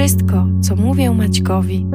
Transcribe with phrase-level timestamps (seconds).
[0.00, 1.86] wszystko, co mówię Maćkowi.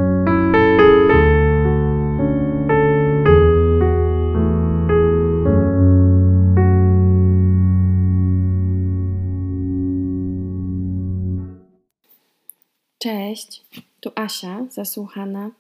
[12.98, 13.64] Cześć,
[14.00, 15.52] tu Asia, zasłuchana.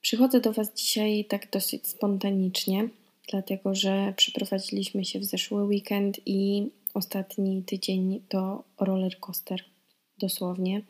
[0.00, 2.88] Przychodzę do Was dzisiaj tak dosyć spontanicznie,
[3.30, 9.73] dlatego że przeprowadziliśmy się w zeszły weekend i ostatni tydzień to roller coaster,
[10.18, 10.82] dosłownie.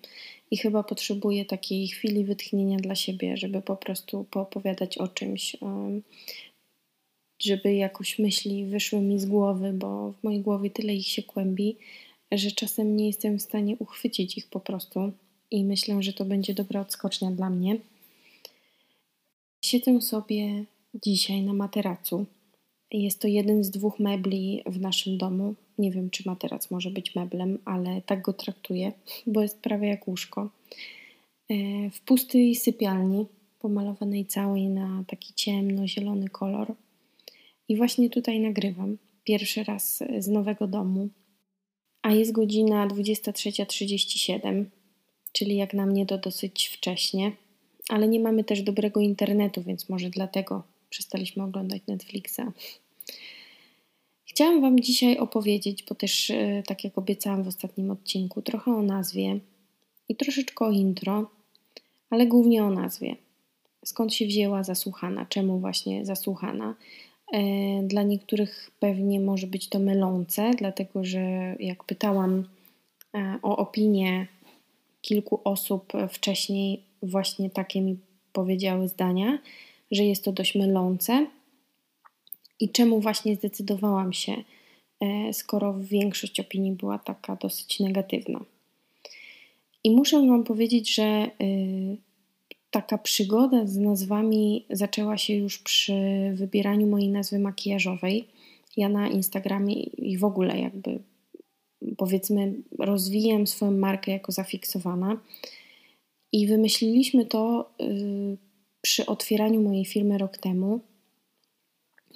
[0.51, 5.57] I chyba potrzebuję takiej chwili wytchnienia dla siebie, żeby po prostu poopowiadać o czymś,
[7.43, 11.77] żeby jakoś myśli wyszły mi z głowy, bo w mojej głowie tyle ich się kłębi,
[12.33, 15.13] że czasem nie jestem w stanie uchwycić ich po prostu.
[15.51, 17.77] I myślę, że to będzie dobra odskocznia dla mnie.
[19.65, 20.65] Siedzę sobie
[20.95, 22.27] dzisiaj na materacu.
[22.99, 25.55] Jest to jeden z dwóch mebli w naszym domu.
[25.79, 28.93] Nie wiem, czy materac może być meblem, ale tak go traktuję,
[29.27, 30.51] bo jest prawie jak łóżko.
[31.49, 31.55] E,
[31.91, 33.27] w pustej sypialni,
[33.61, 36.75] pomalowanej całej na taki ciemno-zielony kolor.
[37.69, 38.99] I właśnie tutaj nagrywam.
[39.25, 41.09] Pierwszy raz z nowego domu.
[42.03, 44.65] A jest godzina 23.37,
[45.33, 47.33] czyli jak na mnie to dosyć wcześnie.
[47.89, 52.41] Ale nie mamy też dobrego internetu, więc może dlatego przestaliśmy oglądać Netflixa.
[54.25, 58.83] Chciałam Wam dzisiaj opowiedzieć, bo też e, tak jak obiecałam w ostatnim odcinku, trochę o
[58.83, 59.41] nazwie
[60.09, 61.31] i troszeczkę o intro,
[62.11, 63.17] ale głównie o nazwie.
[63.85, 65.27] Skąd się wzięła zasłuchana?
[65.27, 66.75] Czemu właśnie zasłuchana?
[67.33, 72.49] E, dla niektórych pewnie może być to mylące, dlatego że jak pytałam
[73.15, 74.27] e, o opinię
[75.03, 77.97] kilku osób wcześniej, właśnie takie mi
[78.33, 79.39] powiedziały zdania,
[79.91, 81.27] że jest to dość mylące.
[82.61, 84.33] I czemu właśnie zdecydowałam się,
[85.01, 88.45] e, skoro większość opinii była taka dosyć negatywna.
[89.85, 91.97] I muszę Wam powiedzieć, że y,
[92.71, 95.95] taka przygoda z nazwami zaczęła się już przy
[96.35, 98.29] wybieraniu mojej nazwy makijażowej.
[98.77, 100.99] Ja na Instagramie i w ogóle jakby
[101.97, 105.21] powiedzmy rozwijam swoją markę jako zafiksowana
[106.33, 108.37] i wymyśliliśmy to y,
[108.81, 110.81] przy otwieraniu mojej firmy rok temu,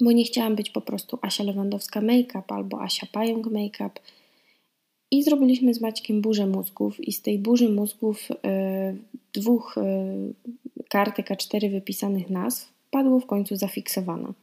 [0.01, 3.99] bo nie chciałam być po prostu Asia Lewandowska Makeup albo Asia Pająk Makeup.
[5.11, 8.35] I zrobiliśmy z Maćkiem burzę mózgów i z tej burzy mózgów y,
[9.33, 10.33] dwóch y,
[10.89, 14.33] kartek A4 wypisanych nazw padło w końcu zafiksowana.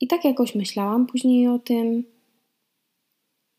[0.00, 2.04] I tak jakoś myślałam później o tym.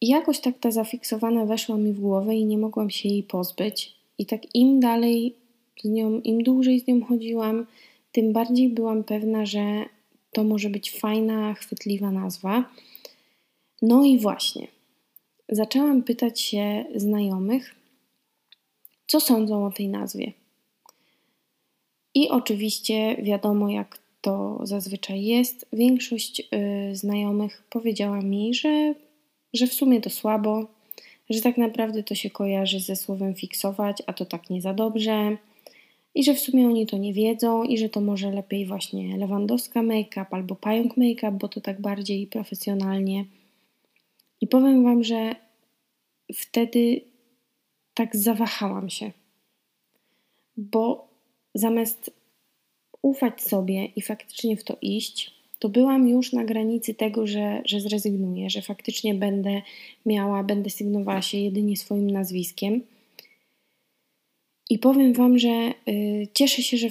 [0.01, 3.95] I jakoś tak ta zafiksowana weszła mi w głowę i nie mogłam się jej pozbyć.
[4.17, 5.35] I tak im dalej
[5.83, 7.65] z nią, im dłużej z nią chodziłam,
[8.11, 9.85] tym bardziej byłam pewna, że
[10.31, 12.69] to może być fajna, chwytliwa nazwa.
[13.81, 14.67] No i właśnie,
[15.49, 17.75] zaczęłam pytać się znajomych,
[19.07, 20.33] co sądzą o tej nazwie.
[22.13, 25.65] I oczywiście wiadomo, jak to zazwyczaj jest.
[25.73, 28.93] Większość y, znajomych powiedziała mi, że,
[29.53, 30.67] że w sumie to słabo,
[31.29, 35.37] że tak naprawdę to się kojarzy ze słowem fiksować, a to tak nie za dobrze
[36.15, 39.83] i że w sumie oni to nie wiedzą i że to może lepiej właśnie Lewandowska
[39.83, 43.25] make-up albo pająk make-up, bo to tak bardziej profesjonalnie.
[44.41, 45.35] I powiem Wam, że
[46.33, 47.01] wtedy
[47.93, 49.11] tak zawahałam się,
[50.57, 51.07] bo
[51.55, 52.11] zamiast
[53.01, 57.81] ufać sobie i faktycznie w to iść, to byłam już na granicy tego, że, że
[57.81, 59.61] zrezygnuję, że faktycznie będę
[60.05, 62.81] miała, będę sygnowała się jedynie swoim nazwiskiem.
[64.69, 66.89] I powiem Wam, że y, cieszę się, że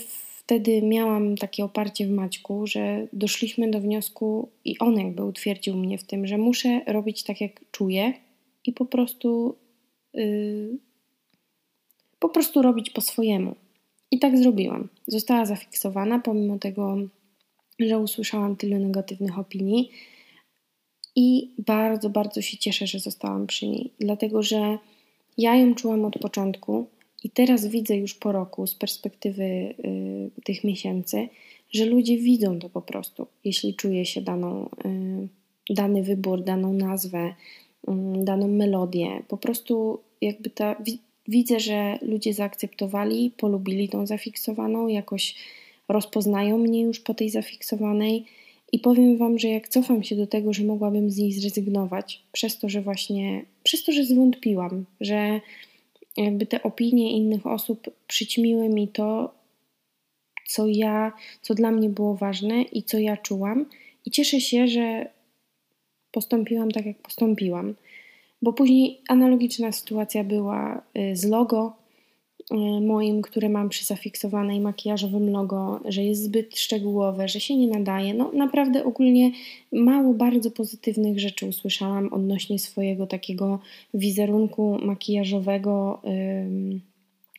[0.48, 5.98] wtedy miałam takie oparcie w Maćku, że doszliśmy do wniosku i on jakby utwierdził mnie
[5.98, 8.12] w tym, że muszę robić tak, jak czuję
[8.64, 9.56] i po prostu
[10.16, 10.78] y,
[12.18, 13.54] po prostu robić po swojemu.
[14.10, 14.88] I tak zrobiłam.
[15.06, 16.96] Została zafiksowana, pomimo tego,
[17.80, 19.90] że usłyszałam tyle negatywnych opinii.
[21.16, 24.78] I bardzo, bardzo się cieszę, że zostałam przy niej, dlatego że
[25.38, 26.86] ja ją czułam od początku
[27.24, 29.74] i teraz widzę już po roku z perspektywy y,
[30.44, 31.28] tych miesięcy,
[31.70, 34.68] że ludzie widzą to po prostu, jeśli czuje się daną,
[35.70, 37.34] y, dany wybór, daną nazwę,
[37.88, 37.92] y,
[38.24, 39.22] daną melodię.
[39.28, 40.98] Po prostu jakby ta, wi
[41.28, 45.34] widzę, że ludzie zaakceptowali, polubili tą zafiksowaną, jakoś
[45.88, 48.24] rozpoznają mnie już po tej zafiksowanej.
[48.72, 52.58] I powiem Wam, że jak cofam się do tego, że mogłabym z niej zrezygnować, przez
[52.58, 55.40] to, że właśnie, przez to, że zwątpiłam, że
[56.24, 59.34] jakby te opinie innych osób przyćmiły mi to,
[60.46, 61.12] co ja,
[61.42, 63.66] co dla mnie było ważne i co ja czułam.
[64.06, 65.08] I cieszę się, że
[66.12, 67.74] postąpiłam tak, jak postąpiłam.
[68.42, 71.76] Bo później analogiczna sytuacja była y, z logo.
[72.80, 78.14] Moim, które mam przy zafiksowanej makijażowym logo, że jest zbyt szczegółowe, że się nie nadaje.
[78.14, 79.30] No naprawdę ogólnie
[79.72, 83.58] mało bardzo pozytywnych rzeczy usłyszałam odnośnie swojego takiego
[83.94, 86.02] wizerunku makijażowego,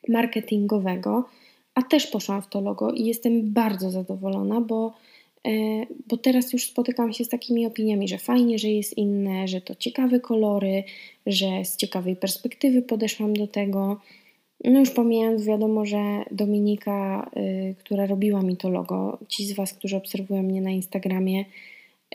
[0.08, 1.26] marketingowego,
[1.76, 4.94] a też poszłam w to logo i jestem bardzo zadowolona, bo
[5.48, 5.52] e,
[6.08, 9.76] bo teraz już spotykam się z takimi opiniami, że fajnie, że jest inne, że to
[9.76, 10.84] ciekawe kolory,
[11.26, 13.98] że z ciekawej perspektywy podeszłam do tego.
[14.64, 19.74] No już pomijając, wiadomo, że Dominika, y, która robiła mi to logo, ci z Was,
[19.74, 21.46] którzy obserwują mnie na Instagramie,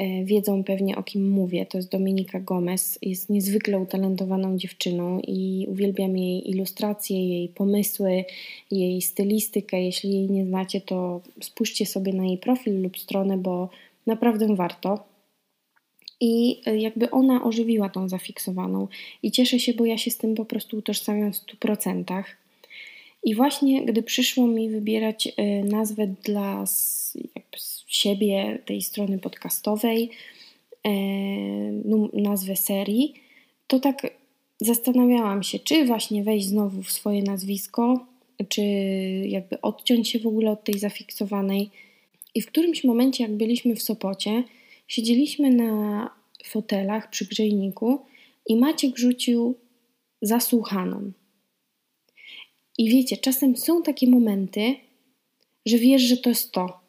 [0.00, 1.66] y, wiedzą pewnie o kim mówię.
[1.66, 2.98] To jest Dominika Gomez.
[3.02, 8.24] Jest niezwykle utalentowaną dziewczyną i uwielbiam jej ilustracje, jej pomysły,
[8.70, 9.82] jej stylistykę.
[9.82, 13.68] Jeśli jej nie znacie, to spójrzcie sobie na jej profil lub stronę, bo
[14.06, 15.13] naprawdę warto.
[16.20, 18.88] I y, jakby ona ożywiła tą zafiksowaną.
[19.22, 22.24] I cieszę się, bo ja się z tym po prostu utożsamiam w 100%.
[23.24, 26.64] I właśnie gdy przyszło mi wybierać y, nazwę dla
[27.86, 30.10] siebie, tej strony podcastowej,
[30.86, 30.90] y,
[32.12, 33.14] nazwę serii,
[33.66, 34.10] to tak
[34.60, 38.06] zastanawiałam się, czy właśnie wejść znowu w swoje nazwisko,
[38.48, 38.62] czy
[39.28, 41.70] jakby odciąć się w ogóle od tej zafiksowanej.
[42.34, 44.44] I w którymś momencie, jak byliśmy w Sopocie,
[44.88, 46.10] Siedzieliśmy na
[46.44, 48.06] fotelach przy grzejniku
[48.46, 49.58] i Maciek rzucił
[50.22, 51.12] zasłuchaną.
[52.78, 54.76] I wiecie, czasem są takie momenty,
[55.66, 56.80] że wiesz, że to jest to,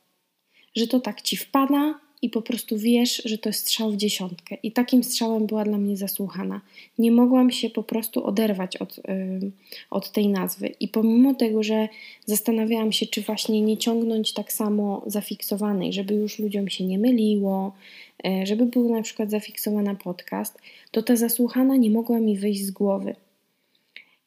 [0.75, 4.57] że to tak ci wpada, i po prostu wiesz, że to jest strzał w dziesiątkę.
[4.63, 6.61] I takim strzałem była dla mnie zasłuchana.
[6.99, 9.51] Nie mogłam się po prostu oderwać od, yy,
[9.89, 10.67] od tej nazwy.
[10.79, 11.87] I pomimo tego, że
[12.25, 17.75] zastanawiałam się, czy właśnie nie ciągnąć tak samo zafiksowanej, żeby już ludziom się nie myliło,
[18.23, 20.57] yy, żeby był na przykład zafiksowana podcast,
[20.91, 23.15] to ta zasłuchana nie mogła mi wyjść z głowy.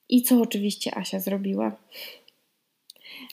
[0.09, 1.77] I co oczywiście Asia zrobiła?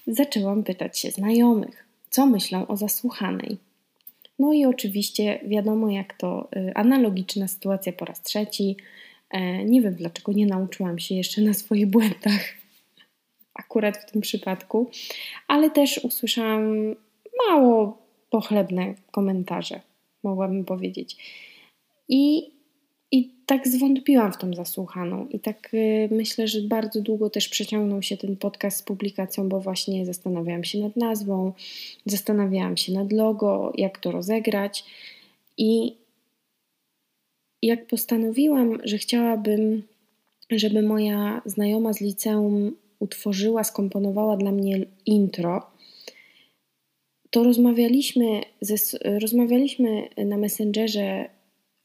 [0.08, 3.65] Zaczęłam pytać się znajomych, co myślą o zasłuchanej.
[4.40, 8.78] No i oczywiście wiadomo, jak to y, analogiczna sytuacja po raz trzeci.
[9.32, 12.42] E, nie wiem dlaczego nie nauczyłam się jeszcze na swoich błędach,
[13.54, 14.90] akurat w tym przypadku,
[15.48, 16.96] ale też usłyszałam
[17.48, 17.98] mało
[18.30, 19.82] pochlebne komentarze,
[20.24, 21.18] mogłabym powiedzieć.
[22.10, 22.52] I
[23.12, 25.28] i tak zwątpiłam w tą zasłuchaną.
[25.28, 29.60] I tak y, myślę, że bardzo długo też przeciągnął się ten podcast z publikacją, bo
[29.60, 31.54] właśnie zastanawiałam się nad nazwą,
[32.06, 34.84] zastanawiałam się nad logo, jak to rozegrać.
[35.58, 35.96] I
[37.62, 39.84] jak postanowiłam, że chciałabym,
[40.52, 45.76] żeby moja znajoma z liceum utworzyła, skomponowała dla mnie intro,
[47.30, 48.76] to rozmawialiśmy, ze,
[49.20, 51.30] rozmawialiśmy na Messengerze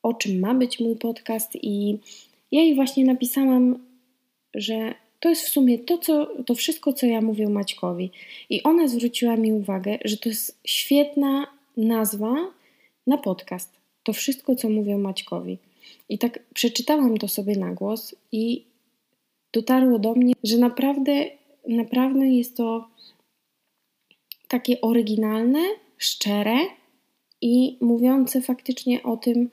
[0.03, 1.99] o czym ma być mój podcast, i
[2.53, 3.79] ja jej właśnie napisałam,
[4.55, 8.11] że to jest w sumie to, co, to wszystko, co ja mówię Maćkowi.
[8.51, 12.35] I ona zwróciła mi uwagę, że to jest świetna nazwa
[13.07, 13.73] na podcast.
[14.03, 15.59] To wszystko, co mówię Maćkowi.
[16.09, 18.65] I tak przeczytałam to sobie na głos i
[19.53, 21.25] dotarło do mnie, że naprawdę,
[21.69, 22.89] naprawdę jest to
[24.49, 25.61] takie oryginalne,
[25.99, 26.59] szczere
[27.41, 29.51] i mówiące faktycznie o tym,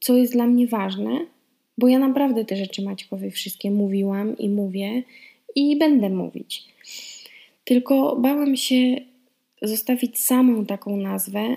[0.00, 1.26] co jest dla mnie ważne,
[1.78, 5.02] bo ja naprawdę te rzeczy Maćkowi wszystkie mówiłam i mówię
[5.54, 6.64] i będę mówić.
[7.64, 8.96] Tylko bałam się
[9.62, 11.56] zostawić samą taką nazwę,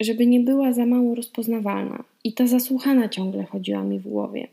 [0.00, 2.04] żeby nie była za mało rozpoznawalna.
[2.24, 4.48] I ta zasłuchana ciągle chodziła mi w głowie.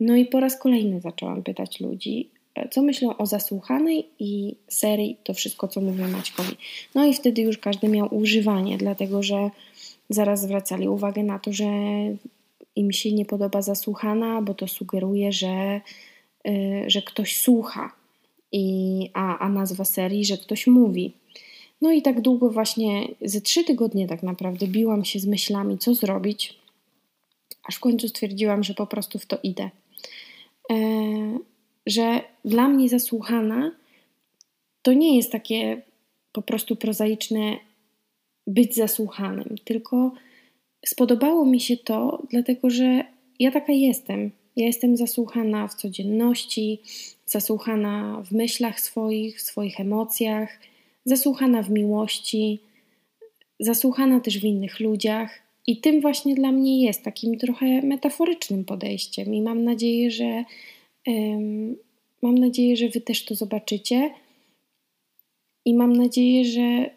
[0.00, 2.30] No i po raz kolejny zaczęłam pytać ludzi,
[2.70, 6.56] co myślą o zasłuchanej i serii, to wszystko, co mówię Maćkowi.
[6.94, 9.50] No i wtedy już każdy miał używanie, dlatego że
[10.10, 11.66] zaraz zwracali uwagę na to, że
[12.76, 15.80] im się nie podoba zasłuchana, bo to sugeruje, że,
[16.44, 17.92] yy, że ktoś słucha,
[18.52, 21.12] i, a, a nazwa serii, że ktoś mówi.
[21.80, 25.94] No i tak długo właśnie, ze trzy tygodnie tak naprawdę biłam się z myślami, co
[25.94, 26.58] zrobić,
[27.64, 29.70] aż w końcu stwierdziłam, że po prostu w to idę.
[30.70, 31.38] Yy,
[31.86, 33.72] że dla mnie zasłuchana
[34.82, 35.82] to nie jest takie
[36.32, 37.56] po prostu prozaiczne
[38.46, 40.12] być zasłuchanym, tylko
[40.86, 43.04] spodobało mi się to, dlatego że
[43.38, 44.30] ja taka jestem.
[44.56, 46.80] Ja jestem zasłuchana w codzienności,
[47.26, 50.60] zasłuchana w myślach swoich, w swoich emocjach,
[51.04, 52.58] zasłuchana w miłości,
[53.60, 55.42] zasłuchana też w innych ludziach.
[55.66, 59.34] I tym właśnie dla mnie jest takim trochę metaforycznym podejściem.
[59.34, 60.44] I mam nadzieję, że
[61.06, 61.76] um,
[62.22, 64.10] mam nadzieję, że Wy też to zobaczycie.
[65.64, 66.90] I mam nadzieję, że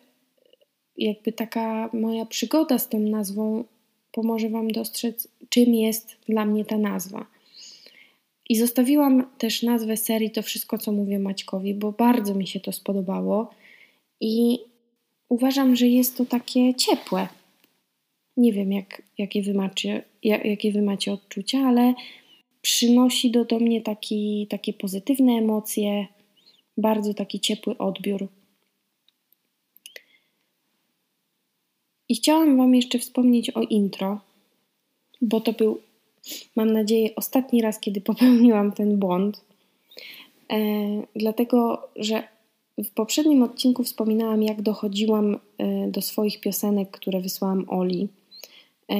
[1.05, 3.63] jakby taka moja przygoda z tą nazwą
[4.11, 7.25] pomoże Wam dostrzec, czym jest dla mnie ta nazwa.
[8.49, 12.71] I zostawiłam też nazwę serii To wszystko, co mówię Maćkowi, bo bardzo mi się to
[12.71, 13.49] spodobało
[14.21, 14.59] i
[15.29, 17.27] uważam, że jest to takie ciepłe.
[18.37, 21.93] Nie wiem, jak, jakie, wy macie, jak, jakie wy macie odczucia, ale
[22.61, 26.07] przynosi do, do mnie taki, takie pozytywne emocje,
[26.77, 28.27] bardzo taki ciepły odbiór.
[32.09, 34.19] I chciałam Wam jeszcze wspomnieć o intro,
[35.21, 35.79] bo to był,
[36.55, 39.41] mam nadzieję, ostatni raz, kiedy popełniłam ten błąd.
[40.51, 40.57] E,
[41.15, 42.23] dlatego, że
[42.77, 48.07] w poprzednim odcinku wspominałam, jak dochodziłam e, do swoich piosenek, które wysłałam Oli
[48.89, 48.97] e,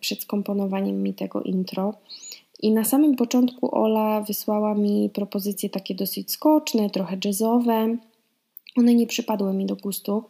[0.00, 1.94] przed skomponowaniem mi tego intro.
[2.62, 7.96] I na samym początku Ola wysłała mi propozycje takie dosyć skoczne, trochę jazzowe.
[8.76, 10.24] One nie przypadły mi do gustu,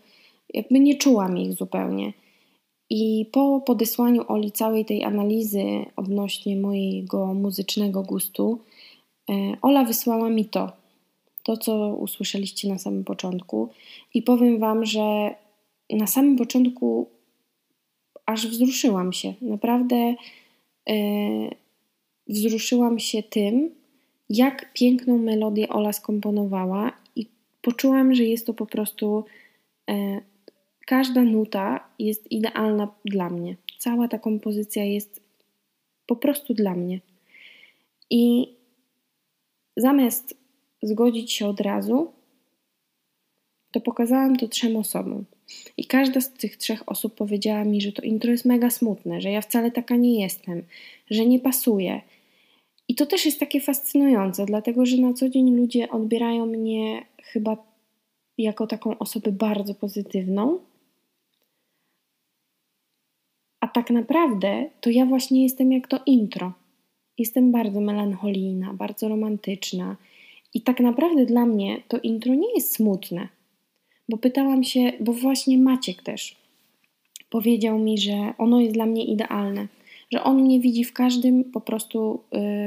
[0.54, 2.12] jakby nie czułam ich zupełnie.
[2.90, 5.64] I po podesłaniu Oli całej tej analizy
[5.96, 8.60] odnośnie mojego muzycznego gustu,
[9.30, 10.72] e, Ola wysłała mi to,
[11.42, 13.68] to co usłyszeliście na samym początku.
[14.14, 15.34] I powiem Wam, że
[15.90, 17.08] na samym początku
[18.26, 19.34] aż wzruszyłam się.
[19.40, 20.14] Naprawdę
[20.86, 21.50] yy,
[22.28, 23.70] wzruszyłam się tym,
[24.30, 27.26] jak piękną melodię Ola skomponowała, i
[27.62, 29.24] poczułam, że jest to po prostu.
[29.88, 30.33] Yy,
[30.86, 33.56] każda nuta jest idealna dla mnie.
[33.78, 35.20] Cała ta kompozycja jest
[36.06, 37.00] po prostu dla mnie.
[38.10, 38.54] I
[39.76, 40.34] zamiast
[40.82, 42.12] zgodzić się od razu,
[43.70, 45.24] to pokazałam to trzem osobom.
[45.76, 49.30] I każda z tych trzech osób powiedziała mi, że to intro jest mega smutne, że
[49.30, 50.62] ja wcale taka nie jestem,
[51.10, 52.00] że nie pasuje.
[52.88, 57.56] I to też jest takie fascynujące, dlatego że na co dzień ludzie odbierają mnie chyba
[58.38, 60.58] jako taką osobę bardzo pozytywną,
[63.60, 66.52] a tak naprawdę to ja właśnie jestem jak to intro.
[67.18, 69.96] Jestem bardzo melancholijna, bardzo romantyczna.
[70.54, 73.28] I tak naprawdę dla mnie to intro nie jest smutne.
[74.08, 76.36] Bo pytałam się, bo właśnie Maciek też
[77.30, 79.68] powiedział mi, że ono jest dla mnie idealne,
[80.12, 82.20] że on mnie widzi w każdym po prostu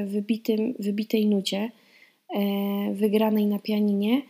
[0.03, 1.71] y, wybitym, wybitej nucie,
[2.35, 2.39] y,
[2.93, 4.21] wygranej na pianinie,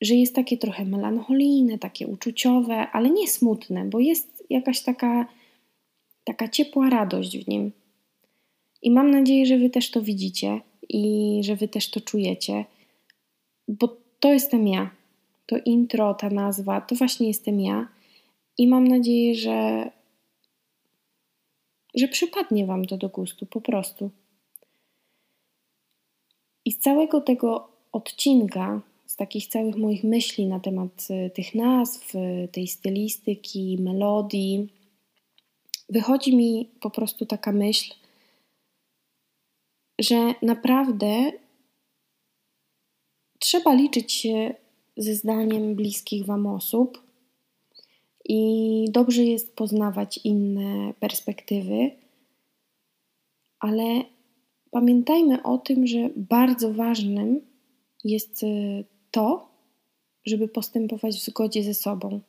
[0.00, 5.26] że jest takie trochę melancholijne, takie uczuciowe, ale nie smutne, bo jest jakaś taka
[6.24, 7.72] taka ciepła radość w nim.
[8.82, 12.64] I mam nadzieję, że Wy też to widzicie i że Wy też to czujecie,
[13.68, 14.90] bo to jestem ja.
[15.46, 17.88] To intro, ta nazwa, to właśnie jestem ja.
[18.58, 19.90] I mam nadzieję, że,
[21.94, 24.10] że przypadnie Wam to do gustu, po prostu.
[26.64, 32.14] I z całego tego odcinka, z takich całych moich myśli na temat y, tych nazw,
[32.14, 34.68] y, tej stylistyki, melodii,
[35.92, 37.94] wychodzi mi po prostu taka myśl,
[39.98, 41.32] że naprawdę
[43.38, 44.54] trzeba liczyć się
[44.96, 47.02] ze zdaniem bliskich Wam osób
[48.24, 51.90] i dobrze jest poznawać inne perspektywy,
[53.60, 53.84] ale
[54.70, 57.40] pamiętajmy o tym, że bardzo ważnym
[58.04, 59.48] jest y, to,
[60.24, 62.20] żeby postępować w zgodzie ze sobą,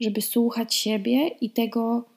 [0.00, 2.09] żeby słuchać siebie i tego,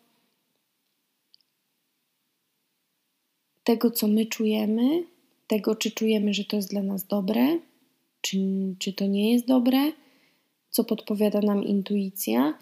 [3.63, 5.03] tego, co my czujemy,
[5.47, 7.59] tego, czy czujemy, że to jest dla nas dobre,
[8.21, 8.37] czy,
[8.79, 9.91] czy to nie jest dobre,
[10.69, 12.57] co podpowiada nam intuicja.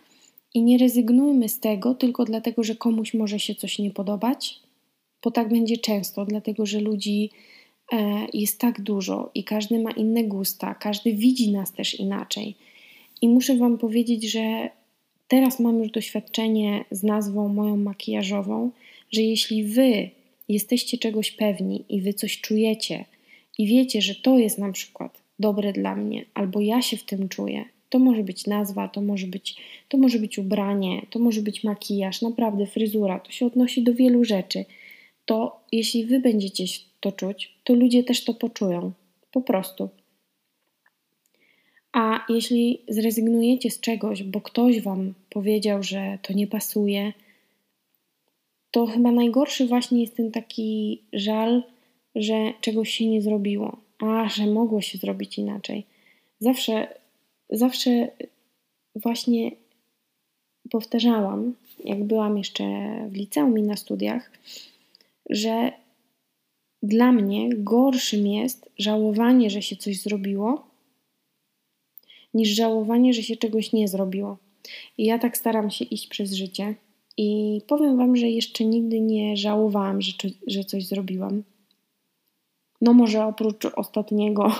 [0.53, 4.59] I nie rezygnujmy z tego tylko dlatego, że komuś może się coś nie podobać,
[5.23, 7.29] bo tak będzie często, dlatego że ludzi
[7.91, 12.55] e, jest tak dużo i każdy ma inne gusta, każdy widzi nas też inaczej.
[13.21, 14.69] I muszę Wam powiedzieć, że
[15.27, 18.71] teraz mam już doświadczenie z nazwą moją makijażową,
[19.11, 20.09] że jeśli Wy
[20.53, 23.05] jesteście czegoś pewni i wy coś czujecie
[23.57, 27.29] i wiecie, że to jest na przykład dobre dla mnie, albo ja się w tym
[27.29, 29.55] czuję, to może być nazwa, to może być,
[29.89, 34.23] to może być ubranie, to może być makijaż, naprawdę fryzura, to się odnosi do wielu
[34.23, 34.65] rzeczy.
[35.25, 36.65] To jeśli wy będziecie
[36.99, 38.91] to czuć, to ludzie też to poczują.
[39.31, 39.89] Po prostu.
[41.93, 47.13] A jeśli zrezygnujecie z czegoś, bo ktoś wam powiedział, że to nie pasuje,
[48.71, 51.63] to chyba najgorszy właśnie jest ten taki żal,
[52.15, 55.85] że czegoś się nie zrobiło, a że mogło się zrobić inaczej.
[56.39, 56.87] Zawsze,
[57.49, 58.07] zawsze
[58.95, 59.51] właśnie
[60.69, 62.63] powtarzałam, jak byłam jeszcze
[63.09, 64.31] w liceum i na studiach,
[65.29, 65.71] że
[66.83, 70.67] dla mnie gorszym jest żałowanie, że się coś zrobiło,
[72.33, 74.37] niż żałowanie, że się czegoś nie zrobiło.
[74.97, 76.75] I ja tak staram się iść przez życie
[77.17, 80.13] i powiem Wam, że jeszcze nigdy nie żałowałam, że,
[80.47, 81.43] że coś zrobiłam.
[82.81, 84.51] No może oprócz ostatniego,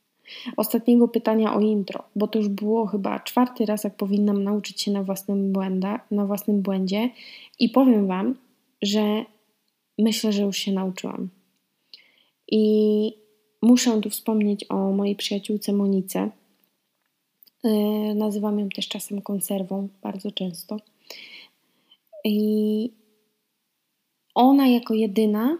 [0.56, 4.90] ostatniego pytania o intro, bo to już było chyba czwarty raz, jak powinnam nauczyć się
[4.90, 7.10] na własnym, błęda, na własnym błędzie
[7.58, 8.34] i powiem Wam,
[8.82, 9.24] że
[9.98, 11.28] myślę, że już się nauczyłam.
[12.48, 13.12] I
[13.62, 16.30] muszę tu wspomnieć o mojej przyjaciółce Monice.
[17.64, 20.76] Yy, nazywam ją też czasem konserwą, bardzo często.
[22.24, 22.90] I
[24.34, 25.58] ona jako jedyna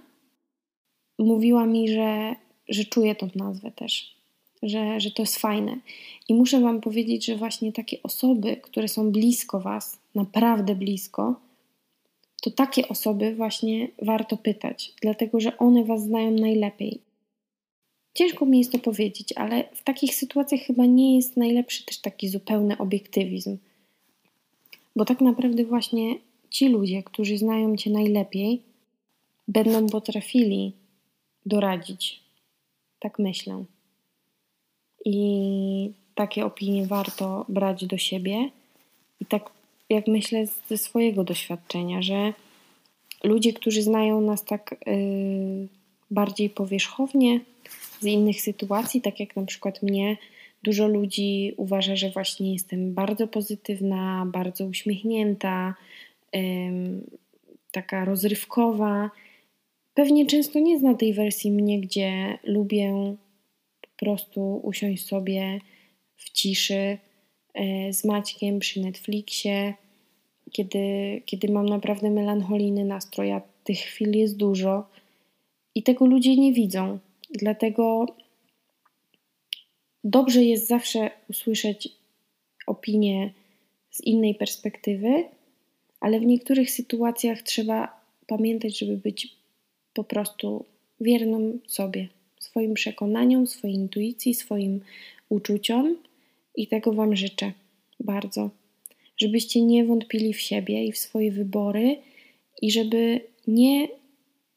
[1.18, 2.34] mówiła mi, że,
[2.68, 4.16] że czuje tą nazwę też,
[4.62, 5.78] że, że to jest fajne.
[6.28, 11.40] I muszę Wam powiedzieć, że właśnie takie osoby, które są blisko Was, naprawdę blisko,
[12.42, 17.00] to takie osoby właśnie warto pytać, dlatego że one Was znają najlepiej.
[18.14, 22.28] Ciężko mi jest to powiedzieć, ale w takich sytuacjach chyba nie jest najlepszy też taki
[22.28, 23.56] zupełny obiektywizm.
[24.96, 26.14] Bo tak naprawdę właśnie
[26.54, 28.62] ci ludzie, którzy znają Cię najlepiej,
[29.48, 30.72] będą potrafili
[31.46, 32.20] doradzić.
[32.98, 33.64] Tak myślę.
[35.04, 38.50] I takie opinie warto brać do siebie.
[39.20, 39.50] I tak
[39.90, 42.32] jak myślę ze swojego doświadczenia, że
[43.24, 45.68] ludzie, którzy znają nas tak yy,
[46.10, 47.40] bardziej powierzchownie
[48.00, 50.16] z innych sytuacji, tak jak na przykład mnie,
[50.62, 55.74] dużo ludzi uważa, że właśnie jestem bardzo pozytywna, bardzo uśmiechnięta,
[57.72, 59.10] taka rozrywkowa.
[59.94, 63.16] Pewnie często nie zna tej wersji mnie, gdzie lubię
[63.80, 65.58] po prostu usiąść sobie
[66.16, 66.98] w ciszy
[67.54, 69.74] e, z Maćkiem przy Netflixie,
[70.52, 70.78] kiedy,
[71.26, 74.86] kiedy mam naprawdę melancholijny nastrój, a tych chwil jest dużo
[75.74, 76.98] i tego ludzie nie widzą.
[77.30, 78.06] Dlatego
[80.04, 81.88] dobrze jest zawsze usłyszeć
[82.66, 83.32] opinię
[83.90, 85.24] z innej perspektywy,
[86.04, 89.36] ale w niektórych sytuacjach trzeba pamiętać, żeby być
[89.94, 90.64] po prostu
[91.00, 94.80] wierną sobie, swoim przekonaniom, swojej intuicji, swoim
[95.28, 95.96] uczuciom
[96.56, 97.52] i tego Wam życzę
[98.00, 98.50] bardzo.
[99.16, 101.96] Żebyście nie wątpili w siebie i w swoje wybory
[102.62, 103.88] i żeby nie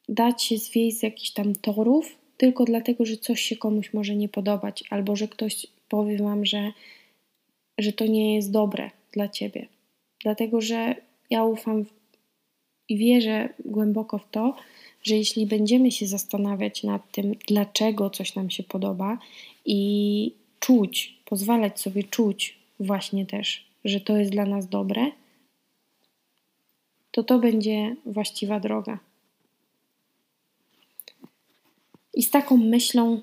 [0.10, 4.29] dać się zwieść z jakichś tam torów, tylko dlatego, że coś się komuś może nie
[4.29, 6.71] podobać, albo że ktoś powie Wam, że,
[7.77, 9.67] że to nie jest dobre dla Ciebie.
[10.23, 11.85] Dlatego, że ja ufam
[12.89, 14.55] i wierzę głęboko w to,
[15.03, 19.17] że jeśli będziemy się zastanawiać nad tym, dlaczego coś nam się podoba
[19.65, 25.11] i czuć, pozwalać sobie czuć właśnie też, że to jest dla nas dobre,
[27.11, 28.99] to to będzie właściwa droga.
[32.13, 33.21] I z taką myślą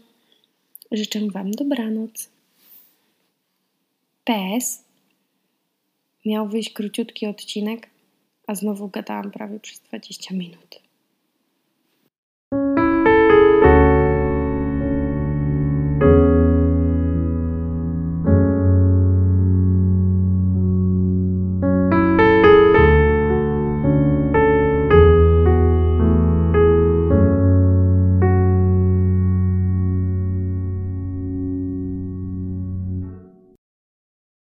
[0.92, 2.30] życzę Wam dobranoc.
[4.24, 4.84] PS.
[6.24, 7.90] Miał wyjść króciutki odcinek,
[8.46, 10.83] a znowu gadałam prawie przez 20 minut.